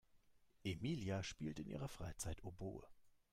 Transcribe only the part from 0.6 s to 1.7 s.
Emilia spielt in